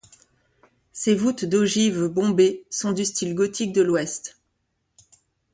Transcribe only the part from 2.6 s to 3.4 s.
sont du style